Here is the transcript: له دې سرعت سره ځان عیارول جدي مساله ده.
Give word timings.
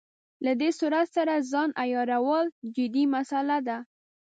له 0.45 0.51
دې 0.59 0.69
سرعت 0.79 1.07
سره 1.17 1.33
ځان 1.51 1.69
عیارول 1.81 2.45
جدي 2.75 3.03
مساله 3.15 3.57
ده. 3.67 3.77